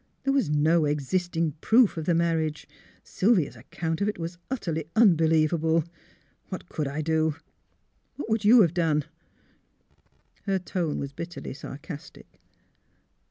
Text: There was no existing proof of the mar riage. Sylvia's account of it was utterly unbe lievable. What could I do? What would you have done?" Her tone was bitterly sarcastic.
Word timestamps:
There 0.23 0.33
was 0.33 0.49
no 0.49 0.85
existing 0.85 1.51
proof 1.61 1.95
of 1.95 2.05
the 2.05 2.15
mar 2.15 2.33
riage. 2.33 2.65
Sylvia's 3.03 3.55
account 3.55 4.01
of 4.01 4.09
it 4.09 4.17
was 4.17 4.39
utterly 4.49 4.85
unbe 4.95 5.29
lievable. 5.29 5.83
What 6.49 6.67
could 6.69 6.87
I 6.87 7.01
do? 7.03 7.35
What 8.15 8.27
would 8.27 8.43
you 8.43 8.61
have 8.61 8.73
done?" 8.73 9.03
Her 10.47 10.57
tone 10.57 10.97
was 10.97 11.13
bitterly 11.13 11.53
sarcastic. 11.53 12.39